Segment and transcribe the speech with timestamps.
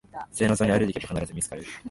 [0.31, 1.63] 線路沿いに歩いていけば必ず見つかる